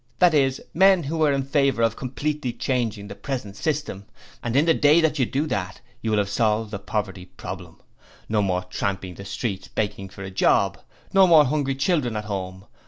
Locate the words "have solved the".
6.17-6.79